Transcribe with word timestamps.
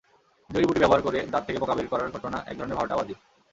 জড়িবুটি 0.49 0.79
ব্যবহার 0.79 1.01
করে 1.01 1.19
দাঁত 1.31 1.43
থেকে 1.47 1.59
পোকা 1.59 1.75
বের 1.75 1.87
করার 1.87 2.13
ঘটনা 2.15 2.37
একধরনের 2.45 2.77
ভাঁওতাবাজি। 2.77 3.15